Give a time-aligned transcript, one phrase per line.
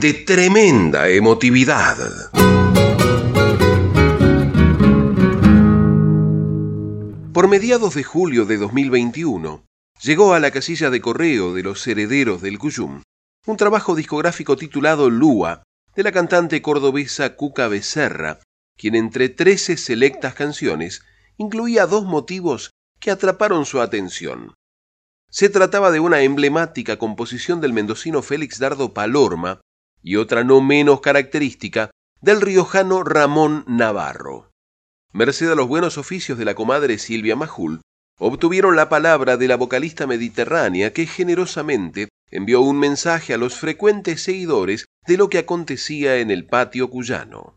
[0.00, 1.96] de tremenda emotividad.
[7.32, 9.64] Por mediados de julio de 2021,
[10.02, 13.02] llegó a la casilla de correo de los herederos del Cuyum
[13.46, 15.62] un trabajo discográfico titulado Lua,
[15.94, 18.40] de la cantante cordobesa Cuca Becerra,
[18.76, 21.02] quien entre trece selectas canciones
[21.38, 24.52] incluía dos motivos que atraparon su atención.
[25.30, 29.60] Se trataba de una emblemática composición del mendocino Félix Dardo Palorma
[30.06, 31.90] y otra no menos característica
[32.20, 34.52] del riojano Ramón Navarro.
[35.12, 37.80] Merced a los buenos oficios de la comadre Silvia Majul,
[38.20, 44.22] obtuvieron la palabra de la vocalista mediterránea que generosamente envió un mensaje a los frecuentes
[44.22, 47.56] seguidores de lo que acontecía en el patio cuyano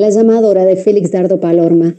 [0.00, 1.94] la llamadora de Félix Dardo Palorma.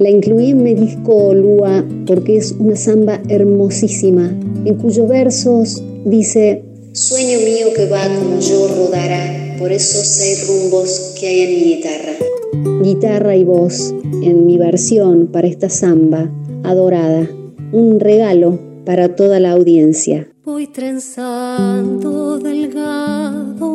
[0.00, 4.34] La incluí en mi disco Lua porque es una samba hermosísima,
[4.64, 11.16] en cuyos versos dice, Sueño mío que va como yo rodará por esos seis rumbos
[11.20, 12.12] que hay en mi guitarra.
[12.82, 16.30] Guitarra y voz en mi versión para esta samba
[16.64, 17.28] adorada,
[17.70, 20.32] un regalo para toda la audiencia.
[20.46, 23.69] Voy trenzando delgado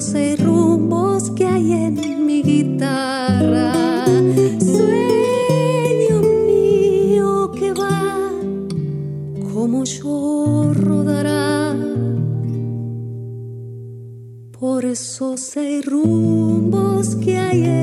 [0.00, 4.06] esos rumbos que hay en mi guitarra.
[4.58, 8.30] Sueño mío que va
[9.52, 11.76] como yo rodará
[14.58, 15.54] por esos
[15.84, 17.79] rumbos que hay en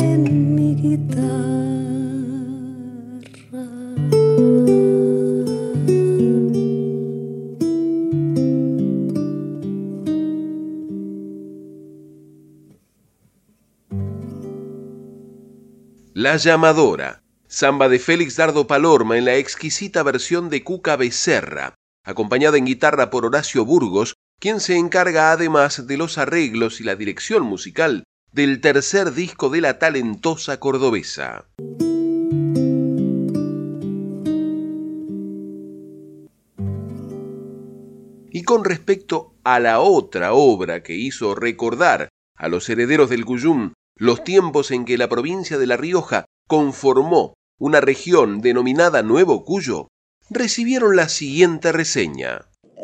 [16.27, 22.57] La llamadora, samba de Félix Dardo Palorma en la exquisita versión de Cuca Becerra, acompañada
[22.57, 27.44] en guitarra por Horacio Burgos, quien se encarga además de los arreglos y la dirección
[27.44, 28.03] musical
[28.33, 31.47] del tercer disco de la talentosa cordobesa.
[38.30, 43.71] Y con respecto a la otra obra que hizo recordar a los herederos del Cuyum
[43.99, 49.88] los tiempos en que la provincia de La Rioja conformó una región denominada Nuevo Cuyo,
[50.29, 52.41] recibieron la siguiente reseña.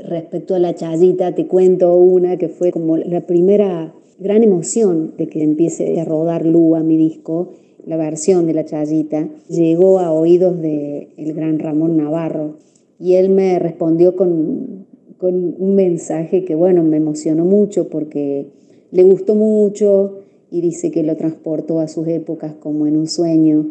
[0.09, 5.29] Respecto a la chayita, te cuento una que fue como la primera gran emoción de
[5.29, 7.53] que empiece a rodar Lua, mi disco,
[7.85, 12.57] la versión de la chayita, llegó a oídos del el gran Ramón Navarro
[12.99, 14.87] y él me respondió con,
[15.19, 18.47] con un mensaje que, bueno, me emocionó mucho porque
[18.91, 20.22] le gustó mucho,
[20.53, 23.65] y dice que lo transportó a sus épocas como en un sueño.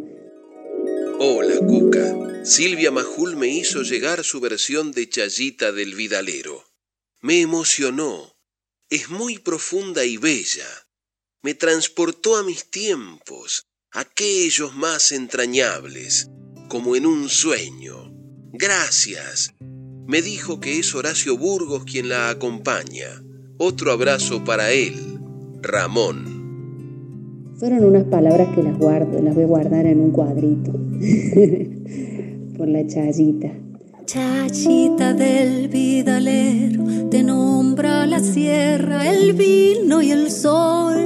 [1.20, 2.44] Hola, Cuca.
[2.44, 6.64] Silvia Majul me hizo llegar su versión de Chayita del Vidalero.
[7.20, 8.34] Me emocionó.
[8.90, 10.66] Es muy profunda y bella.
[11.44, 16.30] Me transportó a mis tiempos, aquellos más entrañables,
[16.68, 18.12] como en un sueño.
[18.52, 19.54] Gracias.
[20.08, 23.22] Me dijo que es Horacio Burgos quien la acompaña.
[23.56, 25.20] Otro abrazo para él,
[25.62, 26.31] Ramón.
[27.62, 30.72] Fueron unas palabras que las guardo, las voy a guardar en un cuadrito.
[32.58, 33.52] Por la chayita.
[34.04, 40.96] Chachita del vidalero, te nombra la sierra, el vino y el sol.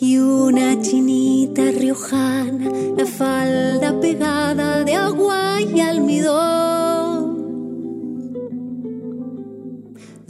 [0.00, 7.03] Y una chinita riojana, la falda pegada de agua y almidón.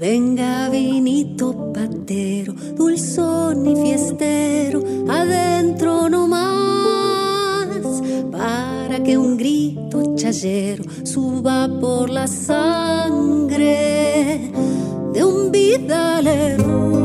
[0.06, 11.70] Venga vinito patero, dulzón y fiestero, adentro no más, para que un grito chayero suba
[11.80, 13.72] por la sangre
[15.14, 17.03] de un vidalero.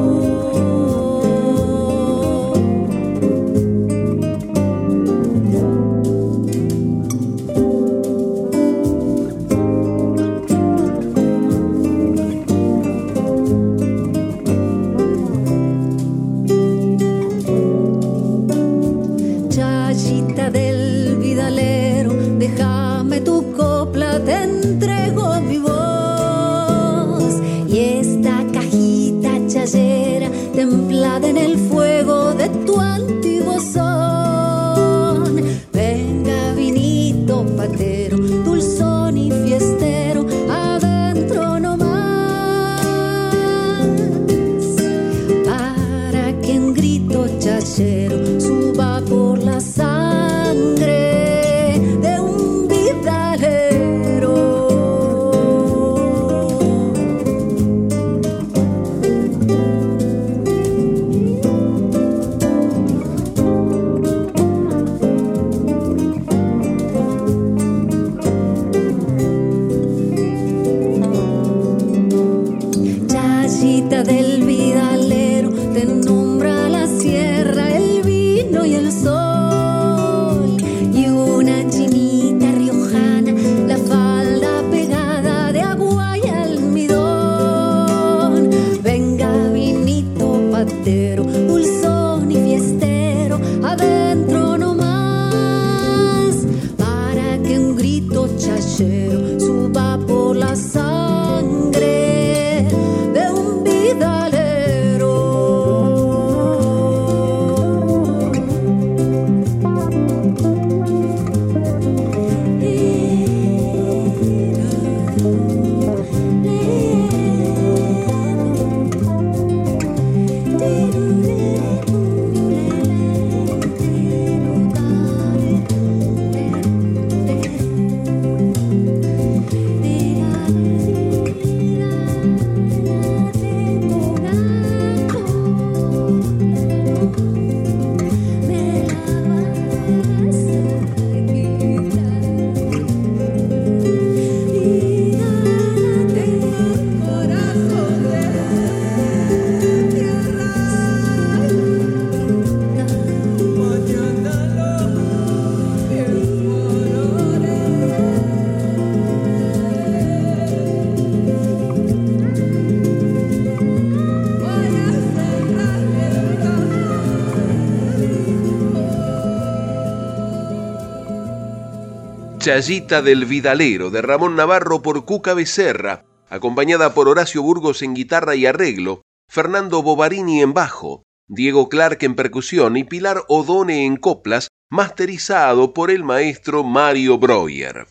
[172.39, 178.33] Chayita del Vidalero de Ramón Navarro por Cuca Becerra, acompañada por Horacio Burgos en guitarra
[178.37, 184.47] y arreglo, Fernando Bovarini en bajo, Diego Clark en percusión y Pilar Odone en coplas,
[184.71, 187.87] masterizado por el maestro Mario Breuer.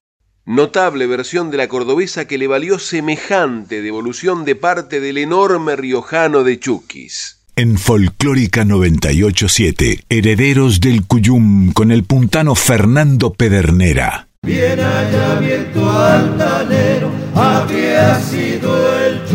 [0.47, 6.43] Notable versión de la cordobesa que le valió semejante devolución de parte del enorme riojano
[6.43, 7.45] de Chuquis.
[7.55, 14.28] En Folclórica 987, Herederos del Cuyum con el puntano Fernando Pedernera.
[14.43, 19.29] Bien allá viento altanero, había sido el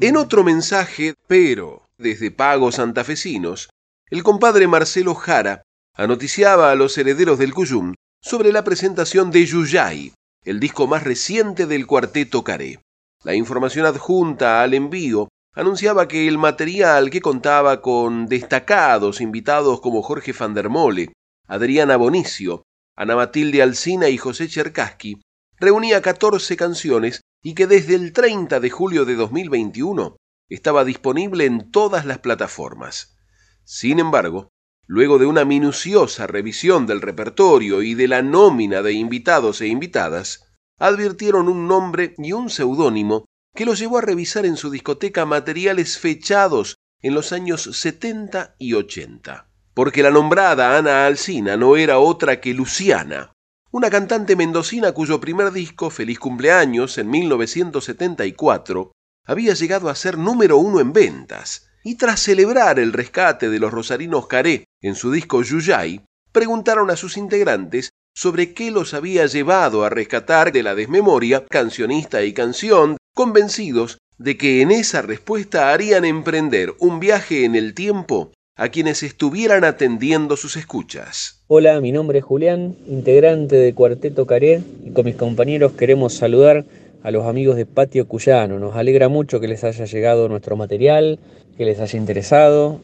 [0.00, 3.70] En otro mensaje, pero desde pagos santafesinos,
[4.10, 5.62] el compadre Marcelo Jara
[5.94, 10.12] anoticiaba a los herederos del Cuyum sobre la presentación de Yuyay,
[10.44, 12.80] el disco más reciente del cuarteto Caré.
[13.22, 20.02] La información adjunta al envío anunciaba que el material que contaba con destacados invitados como
[20.02, 21.12] Jorge van der Mole,
[21.46, 22.64] Adriana Bonicio,
[22.96, 25.20] Ana Matilde Alcina y José Cherkaski,
[25.58, 30.16] reunía 14 canciones y que desde el 30 de julio de 2021
[30.48, 33.16] estaba disponible en todas las plataformas.
[33.64, 34.48] Sin embargo,
[34.86, 40.52] luego de una minuciosa revisión del repertorio y de la nómina de invitados e invitadas,
[40.78, 45.98] advirtieron un nombre y un seudónimo que los llevó a revisar en su discoteca materiales
[45.98, 49.48] fechados en los años 70 y 80.
[49.74, 53.32] Porque la nombrada Ana Alsina no era otra que Luciana,
[53.70, 58.92] una cantante mendocina cuyo primer disco, Feliz Cumpleaños, en 1974,
[59.26, 63.72] había llegado a ser número uno en ventas, y tras celebrar el rescate de los
[63.72, 69.84] rosarinos Caré en su disco Yuyay, preguntaron a sus integrantes sobre qué los había llevado
[69.84, 76.04] a rescatar de la desmemoria cancionista y canción, convencidos de que en esa respuesta harían
[76.04, 81.42] emprender un viaje en el tiempo a quienes estuvieran atendiendo sus escuchas.
[81.46, 86.64] Hola, mi nombre es Julián, integrante de Cuarteto Caré, y con mis compañeros queremos saludar
[87.02, 88.58] a los amigos de Patio Cuyano.
[88.58, 91.18] Nos alegra mucho que les haya llegado nuestro material,
[91.56, 92.80] que les haya interesado.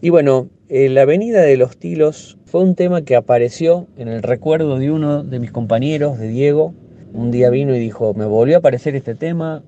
[0.00, 4.22] Y bueno, eh, la Avenida de los Tilos fue un tema que apareció en el
[4.22, 6.74] recuerdo de uno de mis compañeros, de Diego.
[7.12, 9.62] Un día vino y dijo, me volvió a aparecer este tema,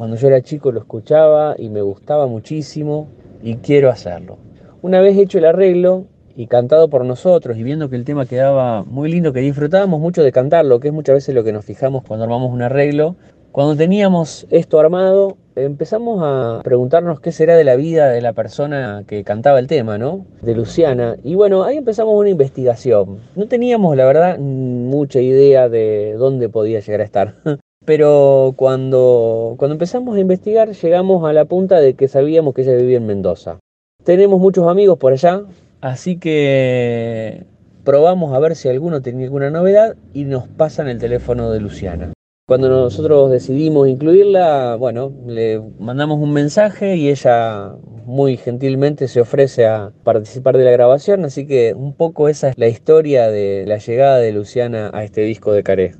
[0.00, 3.08] cuando yo era chico lo escuchaba y me gustaba muchísimo
[3.42, 4.38] y quiero hacerlo.
[4.80, 8.82] Una vez hecho el arreglo y cantado por nosotros y viendo que el tema quedaba
[8.82, 12.02] muy lindo, que disfrutábamos mucho de cantarlo, que es muchas veces lo que nos fijamos
[12.02, 13.16] cuando armamos un arreglo,
[13.52, 19.04] cuando teníamos esto armado, empezamos a preguntarnos qué será de la vida de la persona
[19.06, 20.24] que cantaba el tema, ¿no?
[20.40, 21.16] De Luciana.
[21.22, 23.18] Y bueno, ahí empezamos una investigación.
[23.36, 27.34] No teníamos, la verdad, mucha idea de dónde podía llegar a estar.
[27.84, 32.76] Pero cuando, cuando empezamos a investigar, llegamos a la punta de que sabíamos que ella
[32.76, 33.58] vivía en Mendoza.
[34.04, 35.42] Tenemos muchos amigos por allá,
[35.80, 37.44] así que
[37.84, 42.12] probamos a ver si alguno tenía alguna novedad y nos pasan el teléfono de Luciana.
[42.46, 49.66] Cuando nosotros decidimos incluirla, bueno, le mandamos un mensaje y ella muy gentilmente se ofrece
[49.66, 53.78] a participar de la grabación, así que un poco esa es la historia de la
[53.78, 55.94] llegada de Luciana a este disco de Caré.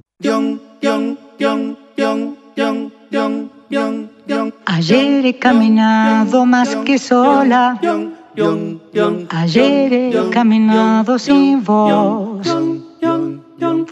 [4.67, 7.81] Ayer he caminado más que sola.
[9.31, 12.47] Ayer he caminado sin voz.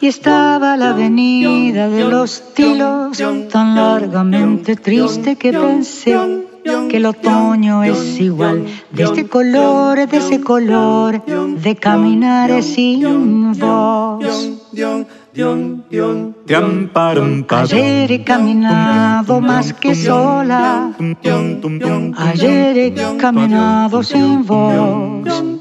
[0.01, 3.19] Y estaba la avenida de los tilos
[3.51, 6.47] tan largamente triste que pensé
[6.91, 14.53] que el otoño es igual de este color, de ese color, de caminar sin voz.
[17.51, 20.91] Ayer he caminado más que sola.
[22.17, 25.59] Ayer he caminado sin voz.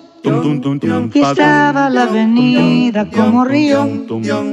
[1.14, 3.88] Y estaba la avenida como río.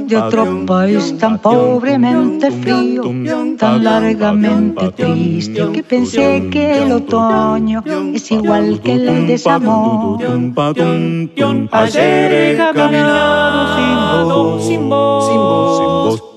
[0.07, 3.03] de otro país tan pobremente frío,
[3.57, 10.23] tan largamente triste, que pensé que el otoño es igual que el desamor.
[11.71, 13.95] Ayer he caminado sin
[14.27, 15.14] voz, sin voz,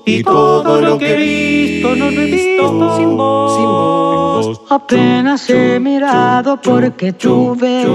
[0.09, 4.61] y todo lo que he visto no lo he visto sin voz.
[4.69, 7.85] Apenas he mirado porque tuve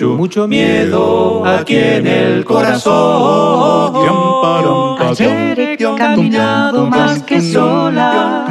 [0.00, 3.96] mucho miedo aquí en el corazón.
[5.00, 8.46] Ayer he caminado más que sola.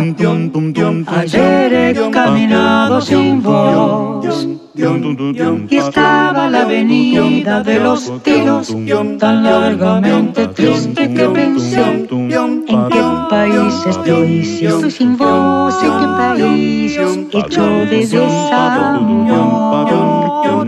[1.07, 4.66] Ayer he caminado sin voz.
[4.77, 8.75] Y estaba la avenida de los tiros
[9.19, 14.45] tan largamente triste que pensé en que país estoy?
[14.45, 16.97] Si estoy sin vos, ¿en qué país?
[17.31, 19.47] Hecho de desamor.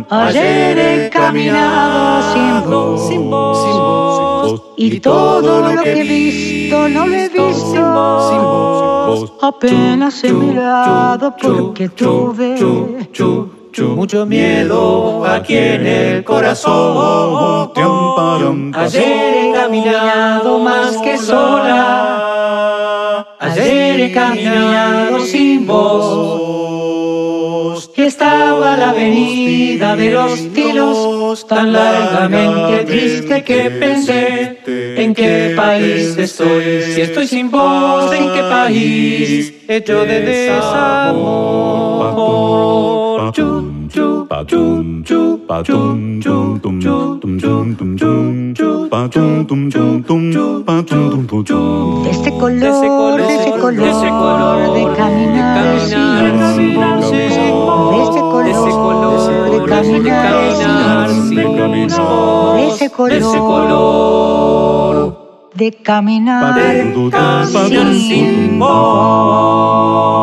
[0.09, 7.79] Ayer he caminado sin vos, y todo lo que he visto no lo he visto.
[9.41, 12.55] Apenas he mirado porque tuve
[13.77, 17.71] mucho miedo aquí en el corazón.
[18.73, 22.25] Ayer he caminado más que sola.
[23.39, 26.59] Ayer he caminado sin voz.
[27.95, 36.17] Y estaba la avenida de los tilos tan largamente triste que pensé en qué país
[36.17, 36.81] estoy.
[36.81, 41.69] Si estoy sin voz, en qué país hecho de desamor.
[52.03, 55.95] De ese color, de ese color de caminar sin.
[57.91, 61.27] De ese color, de caminar sin.
[62.55, 63.13] De ese color,
[65.53, 70.19] de caminar sin voz.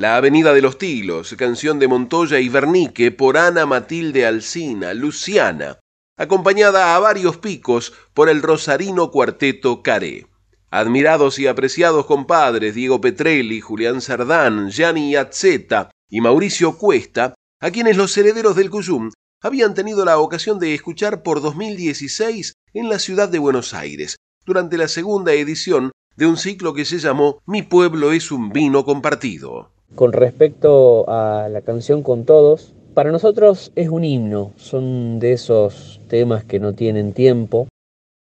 [0.00, 5.78] La Avenida de los Tilos, canción de Montoya y Vernique por Ana Matilde Alcina, Luciana,
[6.16, 10.26] acompañada a varios picos por el rosarino cuarteto Caré.
[10.70, 17.98] Admirados y apreciados compadres Diego Petrelli, Julián Sardán, Gianni Azzeta y Mauricio Cuesta, a quienes
[17.98, 19.10] los herederos del Cuyum
[19.42, 24.78] habían tenido la ocasión de escuchar por 2016 en la ciudad de Buenos Aires, durante
[24.78, 29.70] la segunda edición de un ciclo que se llamó Mi pueblo es un vino compartido.
[29.94, 35.98] Con respecto a la canción con todos, para nosotros es un himno, son de esos
[36.08, 37.68] temas que no tienen tiempo,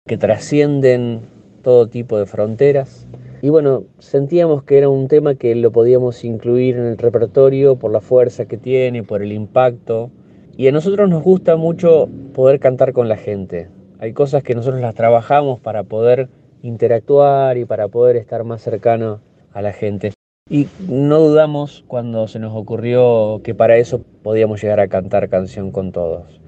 [0.08, 1.20] que trascienden
[1.62, 3.06] todo tipo de fronteras.
[3.42, 7.92] Y bueno, sentíamos que era un tema que lo podíamos incluir en el repertorio por
[7.92, 10.10] la fuerza que tiene, por el impacto.
[10.56, 13.68] Y a nosotros nos gusta mucho poder cantar con la gente.
[14.00, 16.30] Hay cosas que nosotros las trabajamos para poder
[16.62, 19.22] interactuar y para poder estar más cercano
[19.54, 20.14] a la gente.
[20.50, 25.72] Y no dudamos cuando se nos ocurrió que para eso podíamos llegar a cantar canción
[25.72, 26.42] con todos.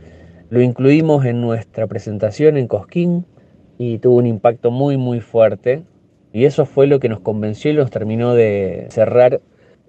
[0.50, 3.26] Lo incluimos en nuestra presentación en Cosquín
[3.78, 5.84] y tuvo un impacto muy muy fuerte
[6.34, 9.42] y eso fue lo que nos convenció y nos terminó de cerrar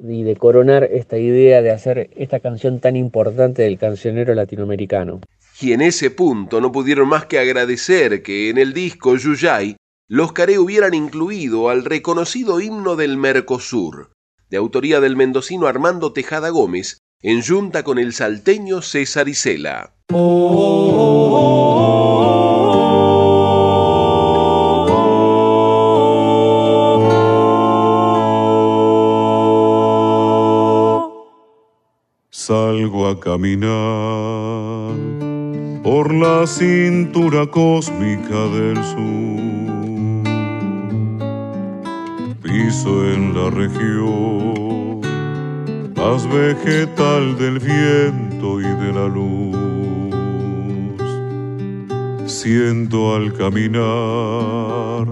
[0.07, 5.21] y de coronar esta idea de hacer esta canción tan importante del cancionero latinoamericano.
[5.61, 9.77] Y en ese punto no pudieron más que agradecer que en el disco Yuyay
[10.13, 14.13] los Caré hubieran incluido al reconocido himno del Mercosur,
[14.51, 19.95] de autoría del mendocino Armando Tejada Gómez, en junta con el salteño César Isela.
[32.29, 33.63] Salgo a caminar
[35.83, 39.72] por la cintura cósmica del sur
[42.53, 45.01] piso en la región
[45.97, 49.57] más vegetal del viento y de la luz.
[52.27, 55.07] Siento al caminar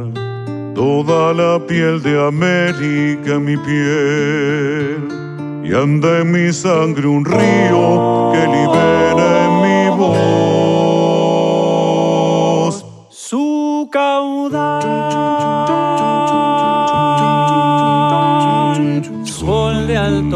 [0.74, 5.08] toda la piel de América en mi piel
[5.64, 9.29] y anda en mi sangre un río que libera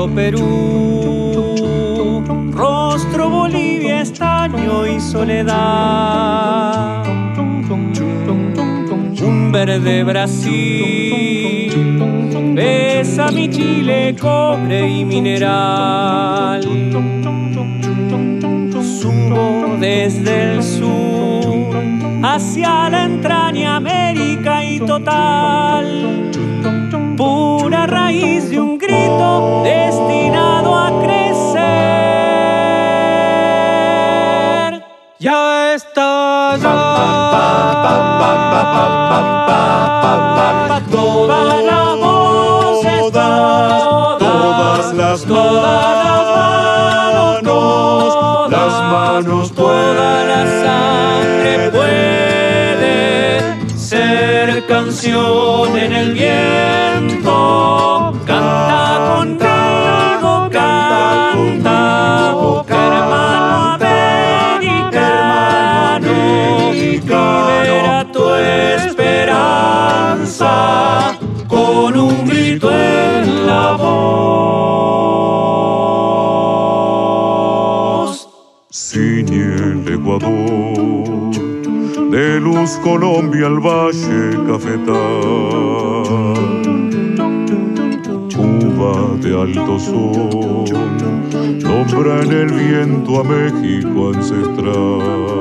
[0.08, 1.42] Perú,
[2.52, 7.02] rostro Bolivia, estaño y soledad.
[9.26, 11.72] Un verde Brasil,
[12.54, 16.62] besa mi Chile, cobre y mineral.
[19.00, 21.74] Subo desde el sur
[22.22, 26.30] hacia la entraña América y total
[27.64, 31.64] pura raíz de un grito destinado a crecer.
[35.18, 36.58] Ya está
[40.90, 43.32] toda la voz, todas
[46.20, 52.96] las manos, las manos, toda la sangre puede
[53.78, 56.83] ser canción en el bien.
[71.48, 73.94] con un grito en la voz.
[78.70, 81.30] Ciñe el Ecuador
[82.10, 84.94] de luz Colombia al valle cafetal.
[88.34, 90.64] Cuba de alto sol,
[91.62, 95.33] nombra en el viento a México ancestral.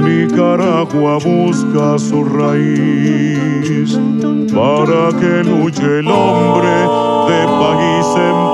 [0.00, 3.98] Nicaragua busca su raíz
[4.52, 6.70] para que luche el hombre
[7.28, 8.47] de país en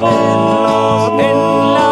[0.00, 0.04] en
[1.74, 1.88] la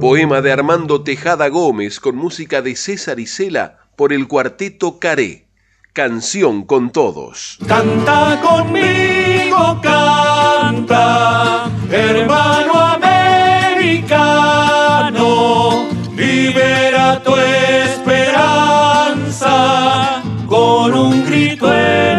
[0.00, 5.46] Poema de Armando Tejada Gómez con música de César Isela por el cuarteto Caré.
[5.92, 7.58] Canción con todos.
[7.66, 12.76] Canta conmigo, canta, hermano
[13.86, 14.65] libera
[17.22, 18.22] tu esperanza
[20.46, 22.15] con un grito en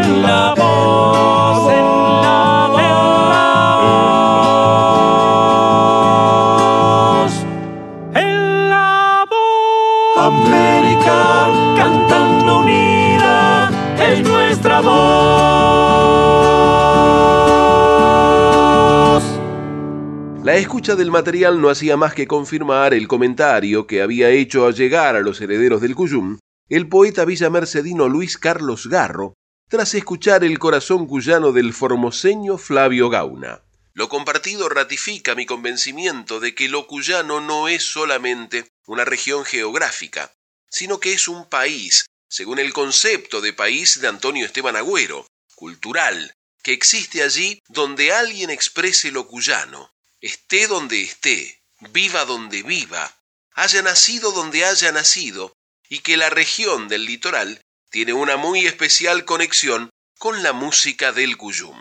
[20.60, 25.16] escucha del material no hacía más que confirmar el comentario que había hecho a llegar
[25.16, 26.40] a los herederos del Cuyum
[26.70, 29.34] el poeta villamercedino Luis Carlos Garro
[29.70, 33.64] tras escuchar el corazón cuyano del formoseño Flavio Gauna.
[33.94, 40.32] Lo compartido ratifica mi convencimiento de que lo cuyano no es solamente una región geográfica,
[40.70, 46.34] sino que es un país, según el concepto de país de Antonio Esteban Agüero, cultural,
[46.64, 49.90] que existe allí donde alguien exprese lo cuyano,
[50.28, 51.62] esté donde esté,
[51.94, 53.16] viva donde viva,
[53.54, 55.54] haya nacido donde haya nacido,
[55.90, 61.38] y que la región del litoral tiene una muy especial conexión con la música del
[61.38, 61.78] Cuyum.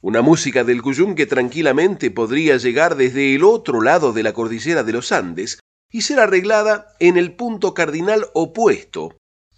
[0.00, 4.84] Una música del Cuyum que tranquilamente podría llegar desde el otro lado de la cordillera
[4.84, 5.58] de los Andes
[5.90, 9.16] y ser arreglada en el punto cardinal opuesto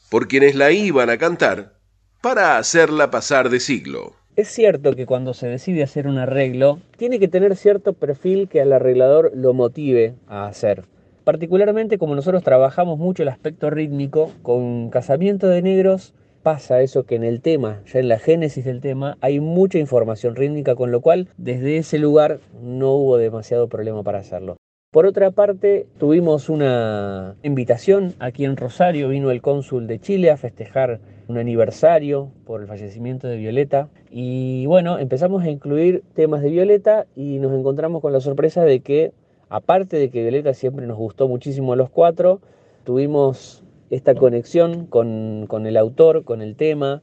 [0.08, 1.78] por quienes la iban a cantar
[2.22, 4.16] para hacerla pasar de siglo.
[4.40, 8.62] Es cierto que cuando se decide hacer un arreglo, tiene que tener cierto perfil que
[8.62, 10.84] al arreglador lo motive a hacer.
[11.24, 17.16] Particularmente como nosotros trabajamos mucho el aspecto rítmico, con Casamiento de Negros pasa eso que
[17.16, 21.02] en el tema, ya en la génesis del tema, hay mucha información rítmica, con lo
[21.02, 24.56] cual desde ese lugar no hubo demasiado problema para hacerlo.
[24.92, 30.36] Por otra parte, tuvimos una invitación aquí en Rosario, vino el cónsul de Chile a
[30.36, 30.98] festejar
[31.28, 37.06] un aniversario por el fallecimiento de Violeta y bueno, empezamos a incluir temas de Violeta
[37.14, 39.12] y nos encontramos con la sorpresa de que,
[39.48, 42.40] aparte de que Violeta siempre nos gustó muchísimo a los cuatro,
[42.82, 47.00] tuvimos esta conexión con, con el autor, con el tema,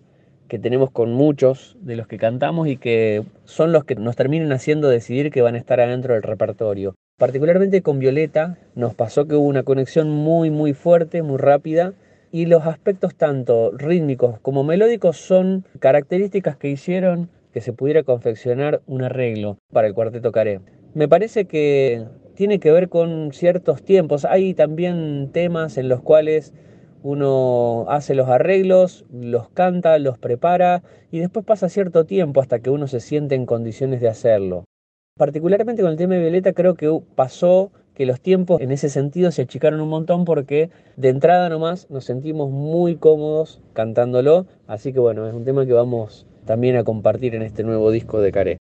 [0.49, 4.51] que tenemos con muchos de los que cantamos y que son los que nos terminan
[4.51, 6.93] haciendo decidir que van a estar adentro del repertorio.
[7.17, 11.95] Particularmente con Violeta nos pasó que hubo una conexión muy muy fuerte, muy rápida
[12.31, 18.81] y los aspectos tanto rítmicos como melódicos son características que hicieron que se pudiera confeccionar
[18.85, 20.61] un arreglo para el cuarteto Caré.
[20.93, 24.23] Me parece que tiene que ver con ciertos tiempos.
[24.23, 26.53] Hay también temas en los cuales
[27.01, 32.69] uno hace los arreglos, los canta, los prepara y después pasa cierto tiempo hasta que
[32.69, 34.65] uno se siente en condiciones de hacerlo.
[35.17, 39.31] Particularmente con el tema de Violeta creo que pasó que los tiempos en ese sentido
[39.31, 44.99] se achicaron un montón porque de entrada nomás nos sentimos muy cómodos cantándolo, así que
[44.99, 48.57] bueno, es un tema que vamos también a compartir en este nuevo disco de Caré.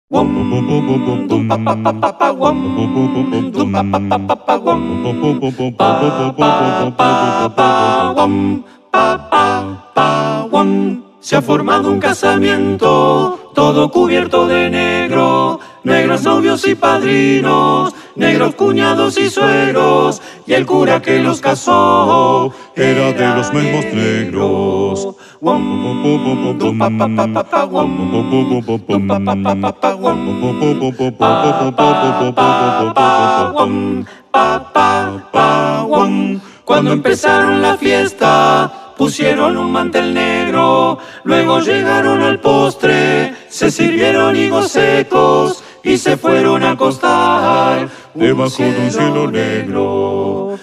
[11.26, 19.18] Se ha formado un casamiento, todo cubierto de negro, negros novios y padrinos, negros cuñados
[19.18, 25.16] y suegros, y el cura que los casó era de los mismos negros.
[36.66, 44.72] Cuando empezaron la fiesta, pusieron un mantel negro, luego llegaron al postre, se sirvieron higos
[44.72, 50.58] secos y se fueron a acostar debajo de un cielo negro.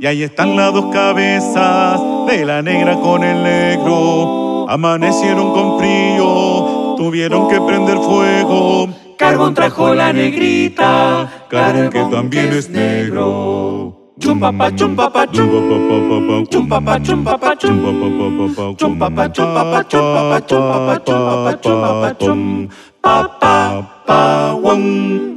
[0.00, 4.68] Y ahí están las dos cabezas de la negra con el negro.
[4.68, 9.03] Amanecieron con frío, tuvieron que prender fuego.
[9.18, 14.12] Carbón trajo la negrita, carbón que también es negro.
[14.18, 16.46] Chumpapa, chumpapa, chum.
[16.48, 18.76] Chumpapa, chumpapa, chum.
[18.76, 22.68] Chumpapa, chumpapa, chumpapa, chumpapa, chumpapa, chumpapa, chum.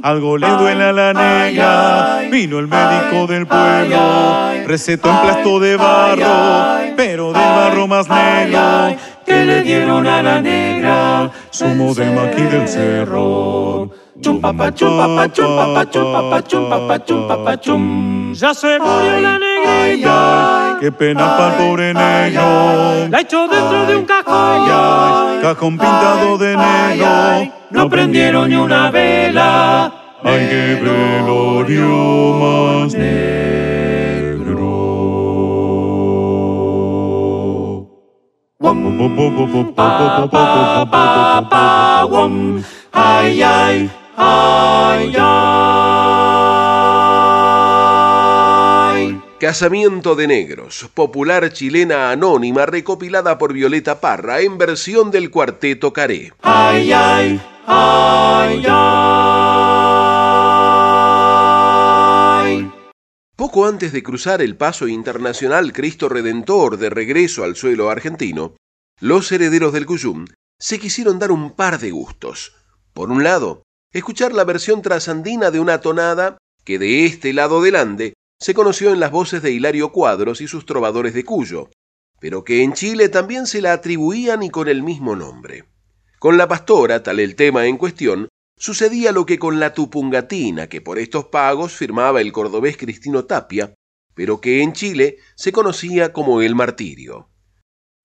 [0.02, 5.76] Algo le duele a la negra, vino el médico del pueblo, recetó en plasto de
[5.76, 8.96] barro, pero del barro más negro,
[9.28, 13.90] que le dieron a la negra, sumo de maqui del cerro.
[14.20, 18.34] Chumpapa, chumpapa, chumpapa, chumpapa, chumpapa, chumpapa, chum.
[18.34, 20.76] Ya se murió la negrita.
[20.80, 23.08] Qué pena para el pobre negro.
[23.10, 25.40] La echó dentro de un cajón.
[25.42, 27.52] Cajón pintado de negro.
[27.70, 29.92] No prendieron ni una vela.
[30.24, 31.88] Ay, qué velorio
[32.40, 33.87] más negro.
[49.38, 56.32] Casamiento de Negros, popular chilena anónima recopilada por Violeta Parra en versión del cuarteto Caré.
[56.42, 59.77] Ay, ay, ay, ay.
[63.38, 68.56] Poco antes de cruzar el paso internacional Cristo Redentor de regreso al suelo argentino,
[69.00, 70.24] los herederos del Cuyum
[70.58, 72.56] se quisieron dar un par de gustos.
[72.92, 77.76] Por un lado, escuchar la versión trasandina de una tonada que de este lado del
[77.76, 81.70] Ande se conoció en las voces de Hilario Cuadros y sus trovadores de Cuyo,
[82.18, 85.64] pero que en Chile también se la atribuían y con el mismo nombre.
[86.18, 88.26] Con la pastora, tal el tema en cuestión,
[88.58, 93.74] sucedía lo que con la tupungatina, que por estos pagos firmaba el cordobés Cristino Tapia,
[94.14, 97.30] pero que en Chile se conocía como el martirio.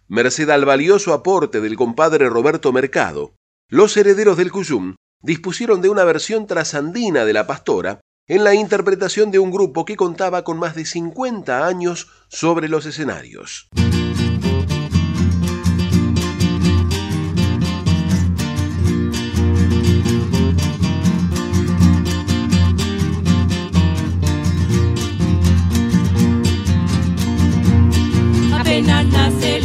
[0.08, 3.36] Merced al valioso aporte del compadre Roberto Mercado,
[3.70, 9.32] los herederos del Cuyum dispusieron de una versión trasandina de la pastora en la interpretación
[9.32, 13.70] de un grupo que contaba con más de 50 años sobre los escenarios.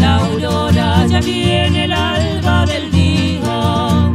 [0.01, 4.13] La aurora, ya viene el alba del día.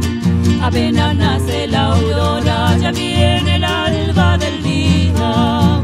[0.62, 5.82] Apenas nace la aurora, ya viene el alba del día.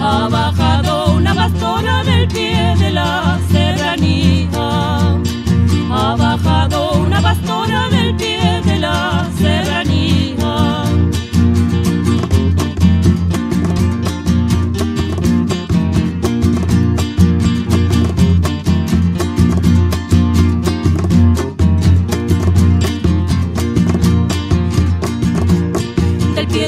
[0.00, 4.66] Ha bajado una pastora del pie de la serranía.
[5.90, 8.03] Ha bajado una pastora del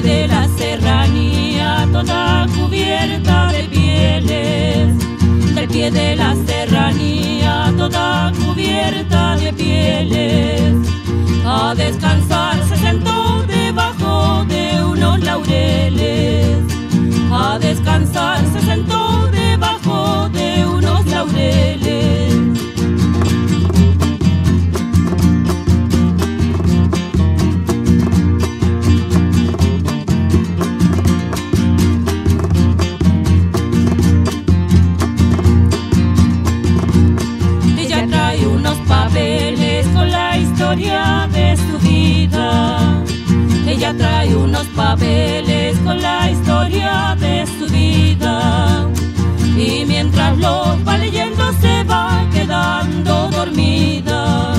[0.00, 5.54] de la serranía, toda cubierta de pieles.
[5.54, 10.74] Del pie de la serranía, toda cubierta de pieles.
[11.46, 16.58] A descansar se sentó debajo de unos laureles.
[17.30, 22.65] A descansar se sentó debajo de unos laureles.
[43.86, 48.88] ella trae unos papeles con la historia de su vida.
[49.56, 54.54] Y mientras lo va leyendo se va quedando dormida.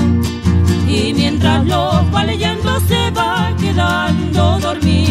[0.88, 5.07] Y mientras lo va leyendo se va quedando dormida.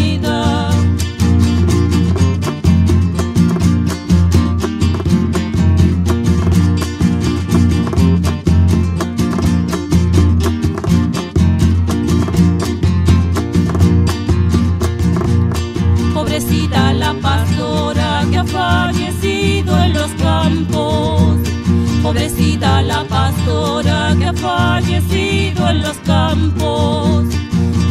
[24.98, 27.26] Nacido en los campos.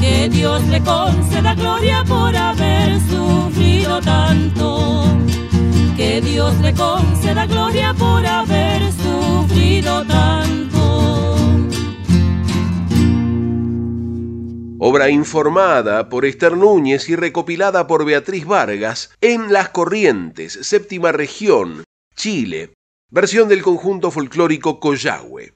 [0.01, 5.05] Que Dios le conceda gloria por haber sufrido tanto.
[5.97, 10.66] Que Dios le conceda gloria por haber sufrido tanto.
[14.79, 21.83] Obra informada por Esther Núñez y recopilada por Beatriz Vargas en Las Corrientes, séptima región,
[22.14, 22.75] Chile,
[23.16, 25.55] versión del conjunto folclórico Coyahue.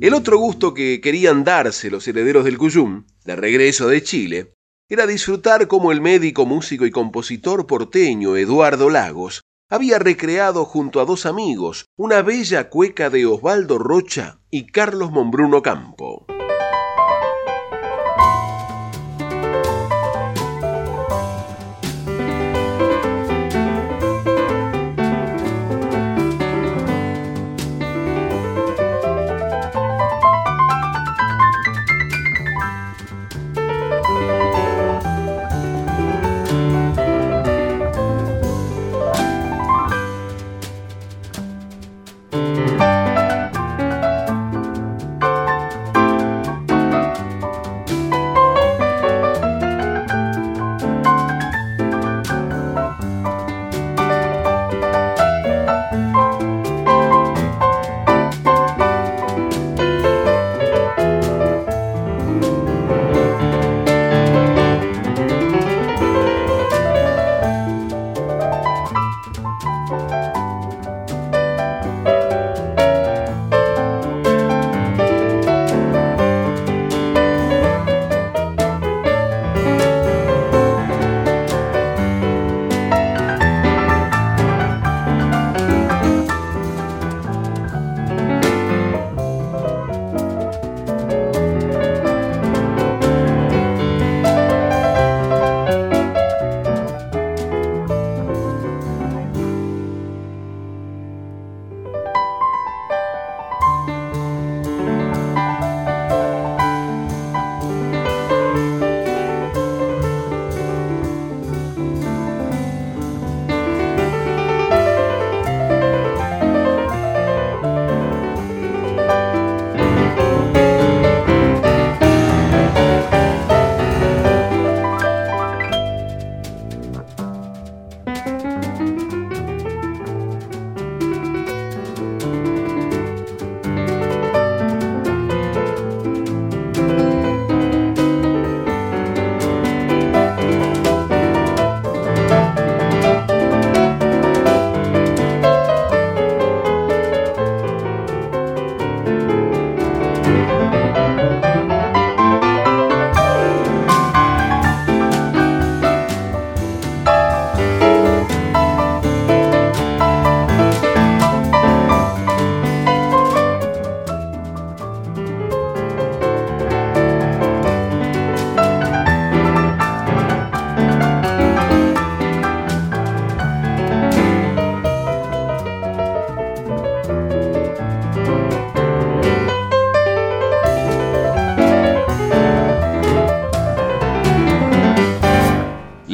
[0.00, 4.54] El otro gusto que querían darse los herederos del Cuyum, de regreso de Chile,
[4.88, 11.04] era disfrutar como el médico, músico y compositor porteño Eduardo Lagos había recreado junto a
[11.04, 16.26] dos amigos una bella cueca de Osvaldo Rocha y Carlos Mombruno Campo.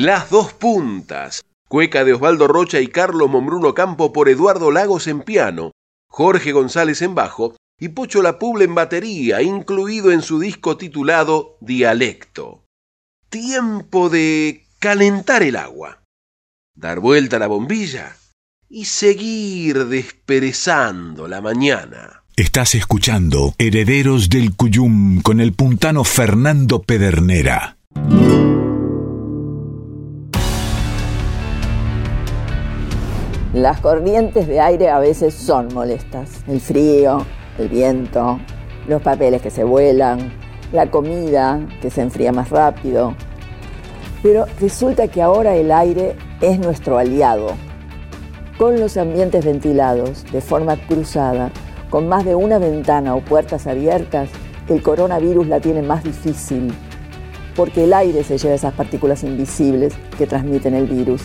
[0.06, 1.42] Las dos puntas.
[1.68, 5.72] Cueca de Osvaldo Rocha y Carlos Mombruno Campo por Eduardo Lagos en piano,
[6.08, 11.56] Jorge González en bajo y Pocho La Puble en batería, incluido en su disco titulado
[11.60, 12.62] Dialecto.
[13.30, 16.04] Tiempo de calentar el agua,
[16.76, 18.16] dar vuelta a la bombilla
[18.68, 22.22] y seguir desperezando la mañana.
[22.36, 27.76] Estás escuchando Herederos del Cuyum con el puntano Fernando Pedernera.
[33.52, 36.42] Las corrientes de aire a veces son molestas.
[36.48, 37.24] El frío,
[37.58, 38.38] el viento,
[38.88, 40.32] los papeles que se vuelan,
[40.72, 43.14] la comida que se enfría más rápido.
[44.22, 47.48] Pero resulta que ahora el aire es nuestro aliado.
[48.58, 51.50] Con los ambientes ventilados de forma cruzada,
[51.88, 54.28] con más de una ventana o puertas abiertas,
[54.68, 56.74] el coronavirus la tiene más difícil,
[57.54, 61.22] porque el aire se lleva esas partículas invisibles que transmiten el virus.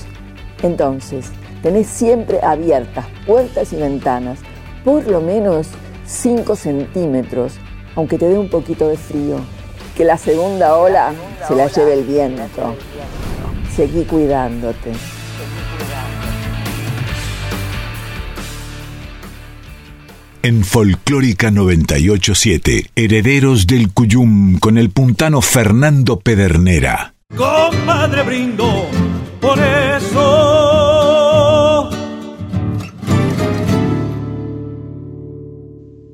[0.62, 1.32] Entonces,
[1.62, 4.40] tenés siempre abiertas puertas y ventanas,
[4.84, 5.68] por lo menos
[6.06, 7.54] 5 centímetros,
[7.96, 9.38] aunque te dé un poquito de frío.
[9.96, 11.14] Que la segunda ola
[11.48, 12.76] se la lleve el viento.
[13.76, 14.92] Seguí cuidándote.
[20.44, 27.14] En Folclórica 987, Herederos del Cuyum con el puntano Fernando Pedernera.
[27.36, 28.88] Compadre brindo
[29.40, 30.91] por eso.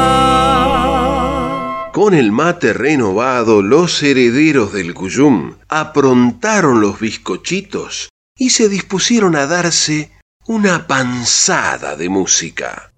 [1.92, 9.46] Con el mate renovado, los herederos del Cuyum aprontaron los bizcochitos y se dispusieron a
[9.46, 10.12] darse
[10.46, 12.92] una panzada de música.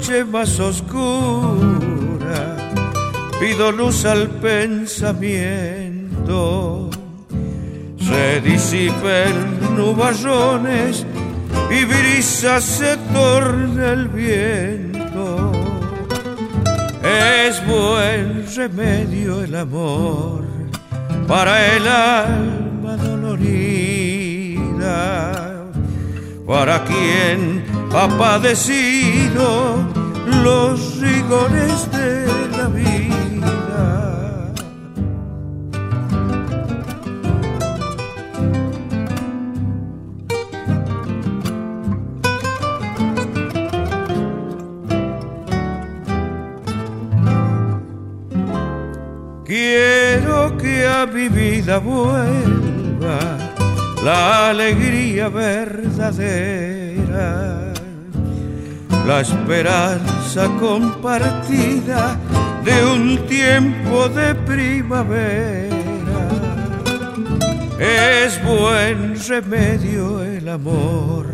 [0.00, 1.68] Noche más oscura
[3.38, 6.88] pido luz al pensamiento.
[7.98, 11.04] Se disipen nubarrones
[11.70, 15.52] y brisa se torna el viento.
[17.02, 20.46] Es buen remedio el amor
[21.28, 24.56] para el alma dolorida,
[26.46, 29.76] para quien ha padecido
[30.44, 32.26] los rigores de
[32.56, 34.52] la vida.
[49.44, 53.18] Quiero que a mi vida vuelva
[54.04, 56.60] la alegría verdadera
[59.10, 62.16] la esperanza compartida
[62.64, 66.20] de un tiempo de primavera.
[67.76, 71.26] Es buen remedio el amor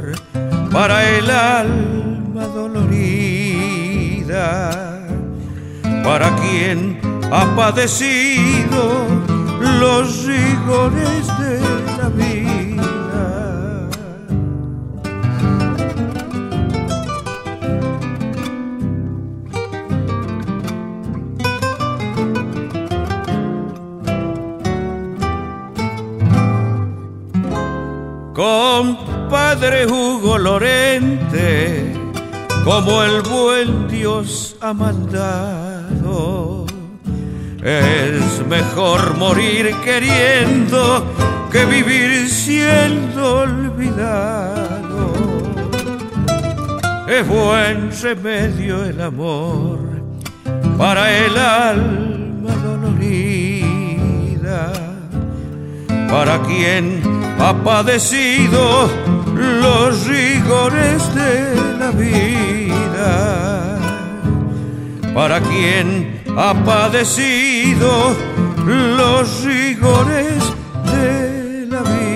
[0.73, 3.51] para el alma dolorida,
[6.03, 6.99] para quien
[7.31, 9.07] ha padecido
[9.81, 11.61] los rigores de
[11.99, 12.96] la vida.
[29.49, 31.93] Compadre Hugo Lorente,
[32.65, 36.67] como el buen Dios ha mandado,
[37.63, 41.05] es mejor morir queriendo
[41.53, 45.13] que vivir siendo olvidado.
[47.07, 49.79] Es buen remedio el amor
[50.77, 53.63] para el alma dolorida,
[56.11, 57.01] para quien
[57.39, 63.79] ha padecido los rigores de la vida.
[65.15, 68.15] Para quien ha padecido
[68.67, 70.43] los rigores
[70.85, 72.07] de la vida.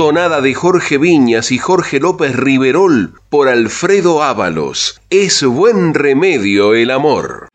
[0.00, 4.98] tonada de Jorge Viñas y Jorge López Riverol por Alfredo Ábalos.
[5.10, 7.48] Es buen remedio el amor.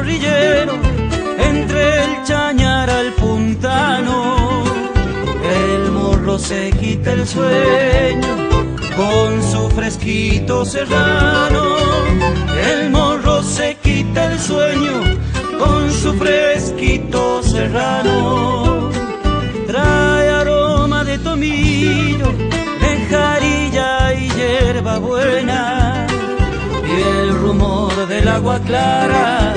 [0.00, 0.72] chorrillero,
[1.38, 4.64] entre el chañar al puntano.
[5.44, 8.34] El morro se quita el sueño
[8.96, 11.64] con su fresquito serrano.
[12.72, 14.96] El morro se quita el sueño
[15.58, 18.90] con su fresquito serrano.
[19.66, 22.32] Trae aroma de tomillo,
[22.82, 26.06] de jarilla y hierba buena.
[26.88, 29.54] Y el rumor del agua clara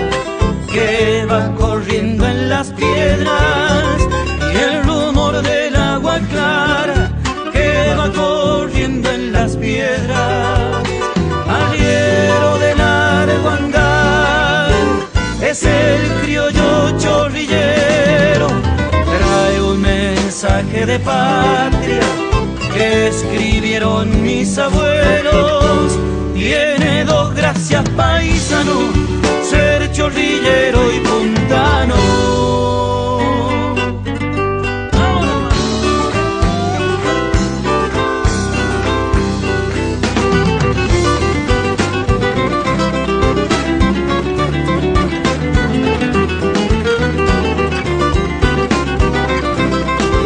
[0.74, 4.00] que va corriendo en las piedras
[4.52, 7.12] y el rumor del agua clara
[7.54, 10.84] que va corriendo en las piedras.
[11.48, 14.72] Arriero del Arguangal
[15.44, 18.48] es el criollo chorrillero,
[19.20, 22.02] trae un mensaje de patria
[22.74, 26.00] que escribieron mis abuelos.
[26.34, 28.92] Tiene dos gracias paisano,
[30.04, 31.96] chorrillero y puntano.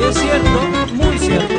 [0.09, 0.59] es cierto,
[0.95, 1.53] muy cierto.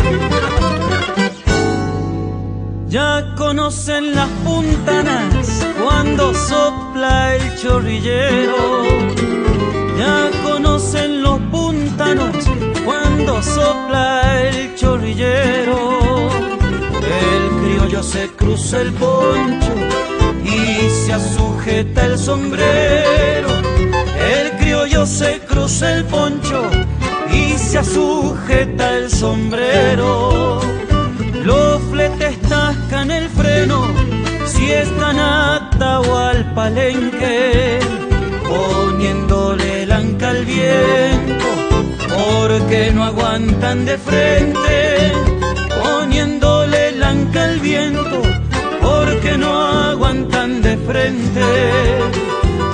[2.88, 6.34] Ya conocen las puntanas cuando
[7.34, 8.84] el chorrillero.
[9.98, 12.34] Ya conocen los puntanos
[12.84, 15.78] cuando sopla el chorrillero.
[17.20, 19.74] El criollo se cruza el poncho
[20.44, 23.48] y se sujeta el sombrero.
[24.36, 26.70] El criollo se cruza el poncho
[27.32, 30.60] y se sujeta el sombrero.
[31.44, 33.86] Los fletes tascan el freno
[34.46, 35.18] si están
[35.78, 37.78] atado al palenque,
[38.48, 41.46] poniéndole el anca al viento,
[42.16, 45.12] porque no aguantan de frente,
[45.80, 48.22] poniéndole el anca al viento,
[48.80, 49.52] porque no
[49.92, 51.44] aguantan de frente.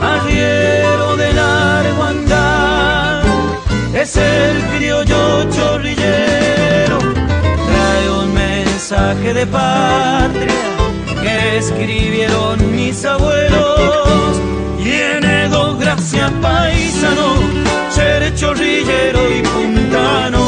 [0.01, 3.23] Arriero de largo andar
[3.95, 6.99] es el criollo chorrillero,
[7.69, 10.74] trae un mensaje de patria
[11.57, 14.41] escribieron mis abuelos.
[14.82, 17.35] Tiene dos gracias paisano,
[17.91, 20.45] ser chorrillero y puntano.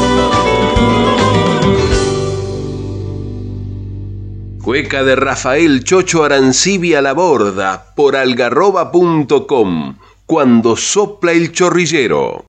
[4.67, 9.97] Cueca de Rafael Chocho Arancibia la borda por algarroba.com.
[10.25, 12.46] Cuando sopla el chorrillero.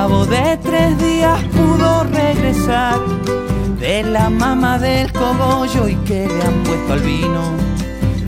[0.00, 3.00] Cabo de tres días pudo regresar
[3.80, 7.42] de la mama del cogollo y que le han puesto al vino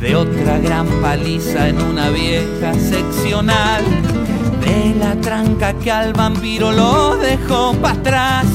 [0.01, 3.85] de otra gran paliza en una vieja seccional
[4.66, 8.47] de la tranca que al vampiro lo dejó para atrás.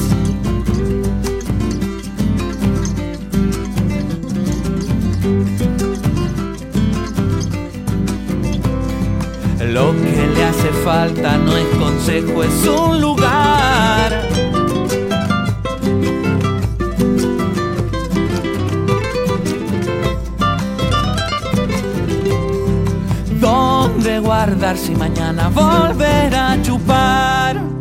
[9.72, 10.15] Lo que
[10.86, 14.22] falta no es consejo, es un lugar.
[23.40, 27.75] Donde guardar si mañana volver a chupar.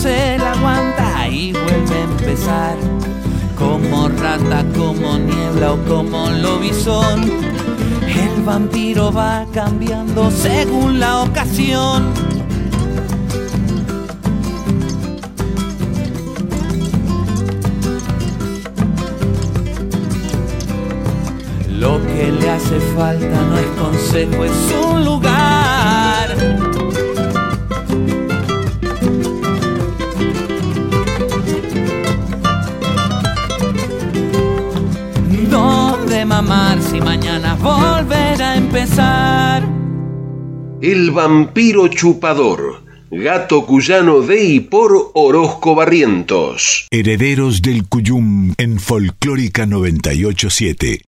[0.00, 2.76] Se la aguanta y vuelve a empezar.
[3.58, 7.30] Como rata, como niebla o como lobizón.
[8.06, 12.14] El vampiro va cambiando según la ocasión.
[21.78, 25.39] Lo que le hace falta no es consejo, es un lugar.
[36.40, 39.62] Si mañana volver a empezar.
[40.80, 42.82] El vampiro chupador.
[43.10, 46.88] Gato cuyano de y por Orozco Barrientos.
[46.90, 51.09] Herederos del Cuyum en Folclórica 987.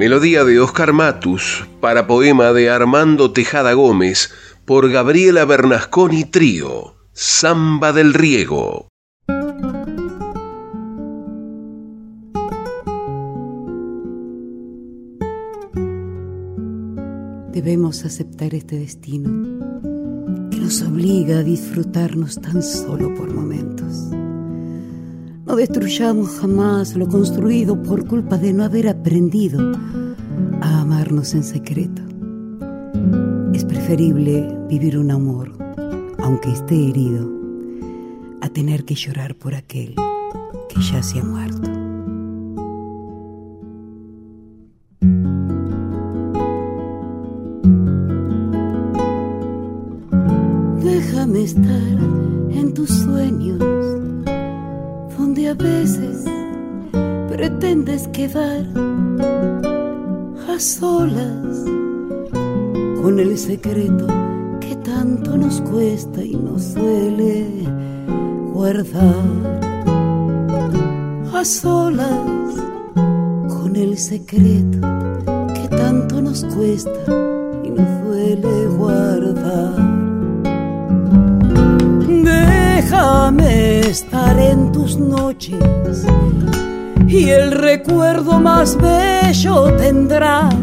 [0.00, 4.32] Melodía de Oscar Matus para poema de Armando Tejada Gómez
[4.64, 8.88] por Gabriela Bernasconi Trío, Samba del Riego.
[17.52, 19.28] Debemos aceptar este destino
[20.50, 24.08] que nos obliga a disfrutarnos tan solo por momentos.
[25.50, 29.72] No destruyamos jamás lo construido por culpa de no haber aprendido
[30.60, 32.02] a amarnos en secreto.
[33.52, 35.50] Es preferible vivir un amor,
[36.22, 37.28] aunque esté herido,
[38.40, 39.96] a tener que llorar por aquel
[40.68, 41.68] que ya se ha muerto.
[50.80, 51.98] Déjame estar
[52.52, 53.60] en tus sueños,
[55.30, 56.24] donde a veces
[57.28, 58.66] pretendes quedar
[60.48, 61.64] a solas
[63.00, 64.08] con el secreto
[64.58, 67.46] que tanto nos cuesta y nos suele
[68.52, 69.60] guardar.
[71.32, 72.56] A solas
[73.48, 74.80] con el secreto
[75.54, 77.04] que tanto nos cuesta
[77.62, 79.89] y nos duele guardar.
[82.82, 86.06] Déjame estar en tus noches
[87.06, 90.54] y el recuerdo más bello tendrás.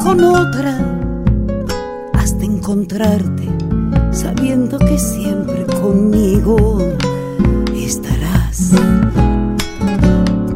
[0.00, 0.78] Con otra
[2.14, 3.48] has de encontrarte
[4.12, 6.78] sabiendo que siempre conmigo
[7.74, 8.70] estarás.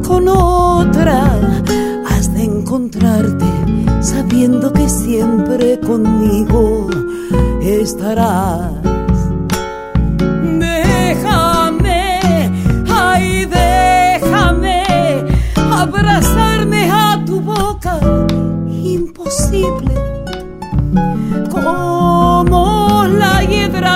[0.07, 1.25] Con otra
[2.09, 3.45] has de encontrarte
[3.99, 6.87] sabiendo que siempre conmigo
[7.61, 8.84] estarás.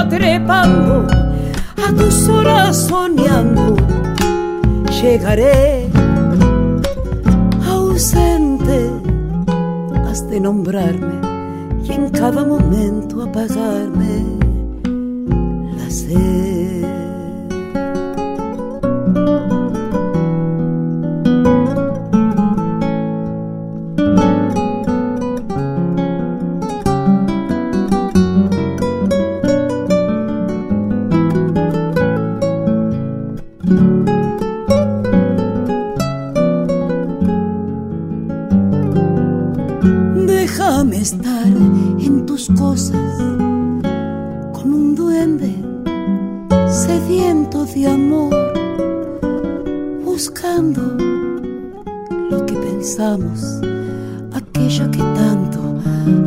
[0.09, 1.07] Trepando,
[1.87, 3.75] a tus horas soñando,
[5.01, 5.87] llegaré
[7.67, 8.89] ausente,
[10.07, 11.15] has de nombrarme
[11.83, 14.08] y en cada momento apagarme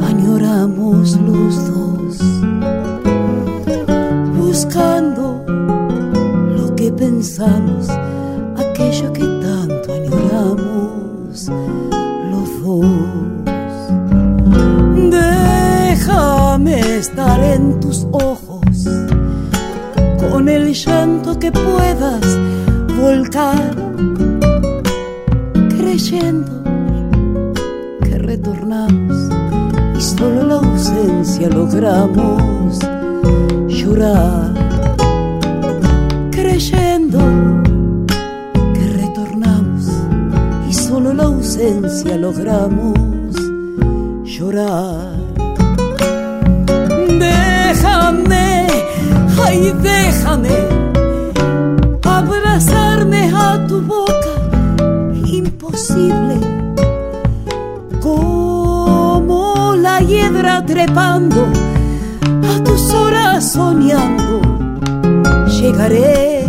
[0.03, 2.19] añoramos los dos,
[4.37, 5.45] buscando
[6.57, 7.89] lo que pensamos,
[8.57, 11.49] aquello que tanto añoramos
[12.31, 12.87] los dos.
[15.11, 18.89] Déjame estar en tus ojos
[20.21, 22.39] con el llanto que puedas
[23.01, 23.92] volcar,
[31.73, 32.79] logramos
[33.67, 34.53] llorar,
[36.31, 37.19] creyendo
[38.75, 39.87] que retornamos
[40.69, 43.35] y solo la ausencia logramos
[44.25, 45.17] llorar.
[47.19, 48.67] Déjame,
[49.47, 50.57] ay, déjame
[52.03, 54.35] abrazarme a tu boca,
[55.25, 56.37] imposible.
[58.03, 61.62] Como la hiedra trepando,
[63.53, 64.41] soñando,
[65.47, 66.49] llegaré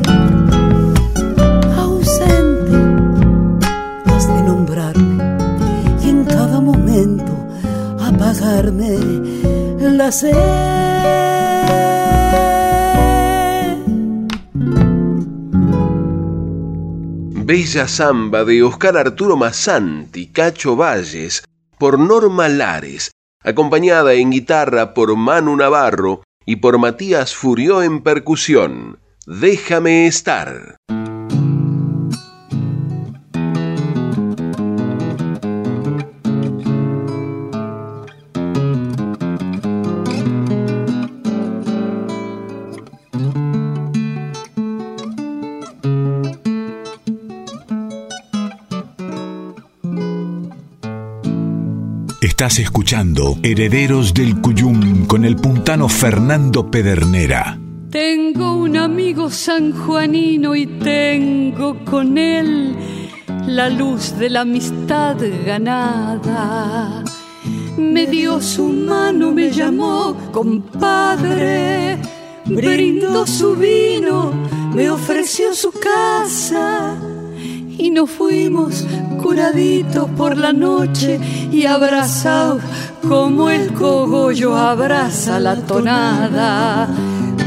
[1.77, 2.77] ausente,
[4.05, 5.17] has de nombrarme
[6.01, 7.33] y en cada momento
[7.99, 8.97] apagarme
[9.79, 10.31] la sed.
[17.45, 21.43] Bella Samba de Oscar Arturo Massanti, Cacho Valles,
[21.77, 23.11] por Norma Lares,
[23.43, 28.99] acompañada en guitarra por Manu Navarro y por Matías Furió en percusión.
[29.25, 30.77] Déjame estar.
[52.23, 57.59] Estás escuchando Herederos del Cuyum con el puntano Fernando Pedernera.
[57.89, 62.77] Tengo un amigo sanjuanino y tengo con él
[63.45, 67.03] la luz de la amistad ganada.
[67.77, 71.97] Me dio su mano, me llamó compadre,
[72.45, 74.31] brindó su vino,
[74.73, 77.12] me ofreció su casa
[77.77, 78.85] y nos fuimos
[79.21, 81.19] curaditos por la noche
[81.51, 82.61] y abrazados
[83.07, 86.87] como el cogollo abraza la tonada.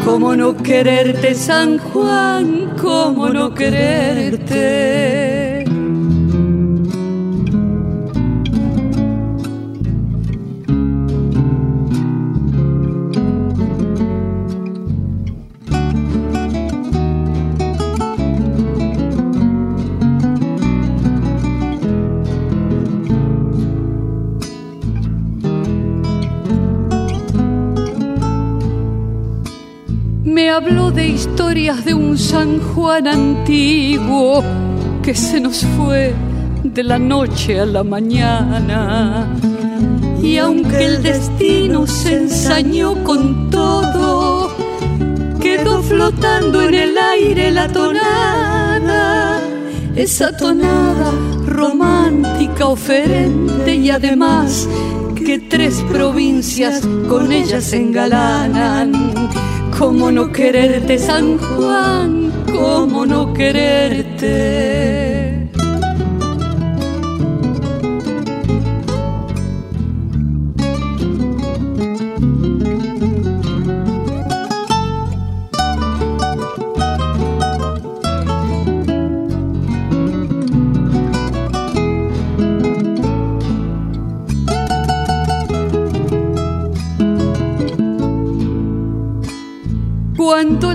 [0.04, 5.25] Cómo no quererte, San Juan, cómo no quererte.
[30.56, 34.42] Habló de historias de un San Juan antiguo
[35.02, 36.14] que se nos fue
[36.64, 39.28] de la noche a la mañana.
[40.22, 44.50] Y aunque el destino se ensañó con todo,
[45.42, 49.38] quedó flotando en el aire la tonada,
[49.94, 51.12] esa tonada
[51.44, 54.66] romántica, oferente y además
[55.14, 59.15] que tres provincias con ella se engalanan
[59.78, 62.32] ¿Cómo no quererte, San Juan?
[62.50, 64.95] ¿Cómo no quererte?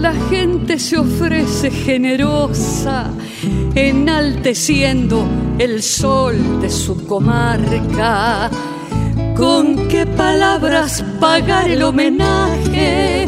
[0.02, 3.12] La gente se ofrece generosa,
[3.76, 5.24] enalteciendo
[5.60, 8.50] el sol de su comarca.
[9.38, 13.28] ¿Con qué palabras pagar el homenaje?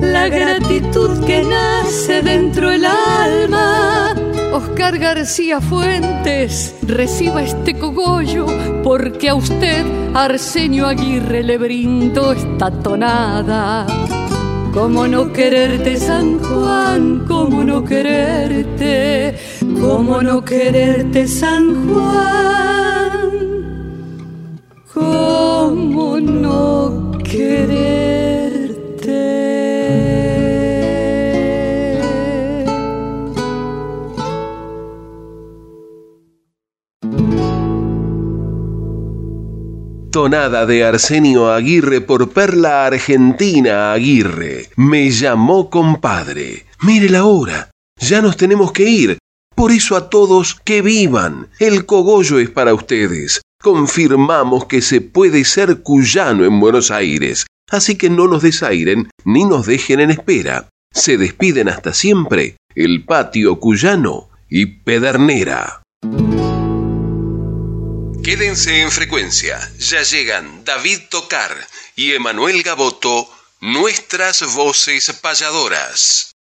[0.00, 4.14] La gratitud que nace dentro del alma.
[4.52, 8.46] Oscar García Fuentes, reciba este cogollo,
[8.84, 9.84] porque a usted,
[10.14, 13.86] Arsenio Aguirre, le brindo esta tonada.
[14.72, 17.24] ¿Cómo no quererte, San Juan?
[17.26, 19.36] ¿Cómo no quererte?
[19.80, 22.69] ¿Cómo no quererte, San Juan?
[40.30, 44.68] Tonada de Arsenio Aguirre por Perla Argentina Aguirre.
[44.76, 46.66] Me llamó compadre.
[46.82, 47.72] Mire la hora.
[47.98, 49.18] Ya nos tenemos que ir.
[49.56, 51.48] Por eso a todos que vivan.
[51.58, 53.40] El cogollo es para ustedes.
[53.60, 57.46] Confirmamos que se puede ser cuyano en Buenos Aires.
[57.68, 60.68] Así que no nos desairen ni nos dejen en espera.
[60.94, 65.82] Se despiden hasta siempre el patio cuyano y Pedernera.
[68.22, 71.66] Quédense en frecuencia, ya llegan David Tocar
[71.96, 73.28] y Emanuel Gaboto,
[73.60, 76.29] nuestras voces payadoras.